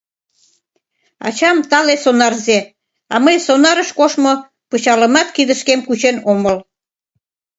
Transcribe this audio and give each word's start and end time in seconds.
Ачам 1.27 1.57
тале 1.69 1.95
сонарзе, 2.03 2.59
а 3.13 3.15
мый 3.23 3.35
сонарыш 3.45 3.89
коштмо 3.99 4.33
пычалымат 4.69 5.27
кидышкем 5.35 5.79
кучен 5.87 6.17
омыл. 6.31 6.57